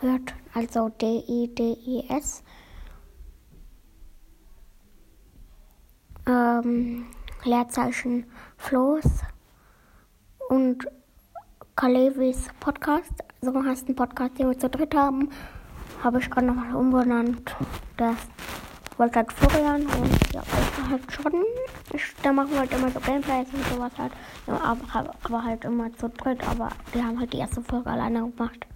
hört, 0.00 0.34
also 0.54 0.88
D-I-D-I-S. 0.88 2.42
Ähm, 6.26 7.06
Leerzeichen 7.44 8.26
Floß 8.58 9.04
und 10.48 10.86
Kalevis 11.76 12.48
Podcast. 12.60 13.12
So 13.40 13.64
heißt 13.64 13.88
ein 13.88 13.96
Podcast, 13.96 14.38
den 14.38 14.48
wir 14.48 14.58
zu 14.58 14.68
dritt 14.68 14.94
haben. 14.94 15.30
Habe 16.02 16.18
ich 16.18 16.30
gerade 16.30 16.46
nochmal 16.46 16.74
umbenannt. 16.74 17.56
Das 17.96 18.16
wollte 18.98 19.16
halt 19.16 19.32
Florian 19.32 19.82
und 19.82 20.34
ja, 20.34 20.42
ich 20.42 20.90
halt 20.90 21.12
schon. 21.12 21.44
Ich, 21.94 22.14
da 22.22 22.32
machen 22.32 22.50
wir 22.52 22.60
halt 22.60 22.72
immer 22.72 22.90
so 22.90 23.00
Gameplays 23.00 23.48
und 23.52 23.64
sowas 23.66 23.92
halt. 23.96 24.12
Ja, 24.46 24.60
aber, 24.60 25.14
aber 25.22 25.44
halt 25.44 25.64
immer 25.64 25.92
zu 25.94 26.08
dritt. 26.10 26.46
Aber 26.46 26.68
wir 26.92 27.04
haben 27.04 27.18
halt 27.18 27.32
die 27.32 27.38
erste 27.38 27.62
Folge 27.62 27.88
alleine 27.88 28.30
gemacht. 28.30 28.66